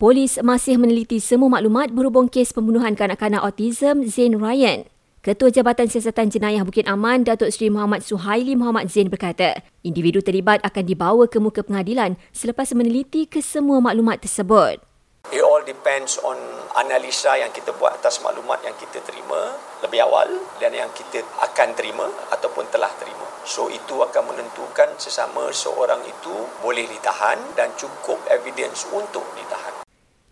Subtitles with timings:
[0.00, 4.88] Polis masih meneliti semua maklumat berhubung kes pembunuhan kanak-kanak autism Zain Ryan.
[5.20, 10.64] Ketua Jabatan Siasatan Jenayah Bukit Aman, Datuk Seri Muhammad Suhaili Muhammad Zain berkata, individu terlibat
[10.64, 14.80] akan dibawa ke muka pengadilan selepas meneliti kesemua maklumat tersebut.
[15.28, 16.40] It all depends on
[16.80, 19.52] analisa yang kita buat atas maklumat yang kita terima
[19.84, 20.32] lebih awal
[20.64, 23.28] dan yang kita akan terima ataupun telah terima.
[23.44, 26.32] So itu akan menentukan sesama seorang itu
[26.64, 29.69] boleh ditahan dan cukup evidence untuk ditahan.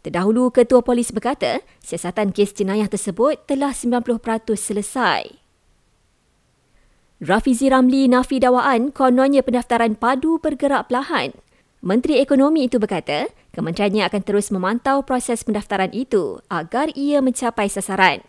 [0.03, 5.49] Terdahulu, Ketua Polis berkata siasatan kes jenayah tersebut telah 90% selesai.
[7.19, 11.35] Rafizi Ramli nafi dakwaan kononnya pendaftaran padu bergerak perlahan.
[11.83, 13.27] Menteri Ekonomi itu berkata,
[13.59, 18.23] kementeriannya akan terus memantau proses pendaftaran itu agar ia mencapai sasaran.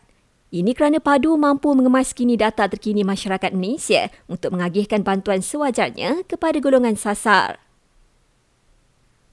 [0.50, 6.98] Ini kerana padu mampu mengemaskini data terkini masyarakat Malaysia untuk mengagihkan bantuan sewajarnya kepada golongan
[6.98, 7.62] sasar.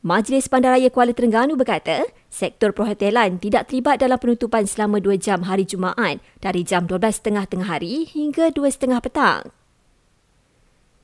[0.06, 5.67] Majlis Bandaraya Kuala Terengganu berkata, sektor perhotelan tidak terlibat dalam penutupan selama 2 jam hari
[5.67, 9.50] Jumaat dari jam 12.30 tengah hari hingga 2.30 petang.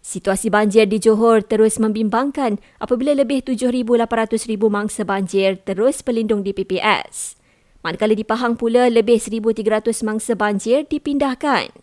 [0.07, 4.07] Situasi banjir di Johor terus membimbangkan apabila lebih 7,800
[4.71, 7.35] mangsa banjir terus berlindung di PPS.
[7.83, 11.75] Manakala di Pahang pula lebih 1,300 mangsa banjir dipindahkan.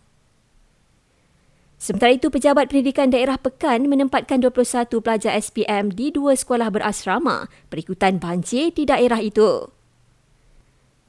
[1.90, 8.22] Sementara itu, Pejabat Pendidikan Daerah Pekan menempatkan 21 pelajar SPM di dua sekolah berasrama berikutan
[8.22, 9.74] banjir di daerah itu.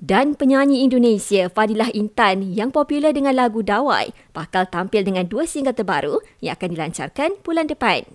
[0.01, 5.77] Dan penyanyi Indonesia Fadilah Intan yang popular dengan lagu Dawai bakal tampil dengan dua single
[5.77, 8.09] terbaru yang akan dilancarkan bulan depan.